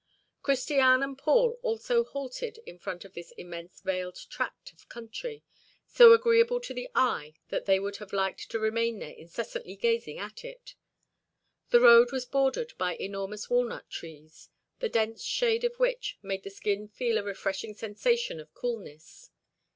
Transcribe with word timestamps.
Christiane 0.41 1.03
and 1.03 1.15
Paul 1.15 1.59
also 1.61 2.03
halted 2.03 2.57
in 2.65 2.79
front 2.79 3.05
of 3.05 3.13
this 3.13 3.33
immense 3.33 3.81
veiled 3.81 4.17
tract 4.31 4.71
of 4.73 4.89
country, 4.89 5.43
so 5.85 6.11
agreeable 6.11 6.59
to 6.61 6.73
the 6.73 6.89
eye 6.95 7.35
that 7.49 7.65
they 7.67 7.79
would 7.79 7.97
have 7.97 8.11
liked 8.11 8.49
to 8.49 8.57
remain 8.57 8.97
there 8.97 9.11
incessantly 9.13 9.75
gazing 9.75 10.17
at 10.17 10.43
it. 10.43 10.73
The 11.69 11.81
road 11.81 12.11
was 12.11 12.25
bordered 12.25 12.73
by 12.79 12.95
enormous 12.95 13.47
walnut 13.47 13.91
trees, 13.91 14.49
the 14.79 14.89
dense 14.89 15.23
shade 15.23 15.63
of 15.63 15.75
which 15.77 16.17
made 16.23 16.41
the 16.41 16.49
skin 16.49 16.87
feel 16.87 17.19
a 17.19 17.23
refreshing 17.23 17.75
sensation 17.75 18.39
of 18.39 18.55
coolness. 18.55 19.29